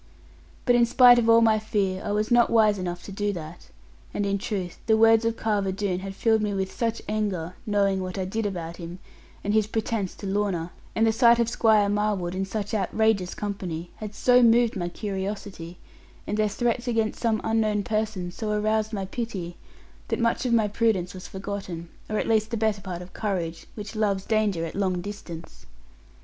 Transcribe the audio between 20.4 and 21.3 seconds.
of my prudence was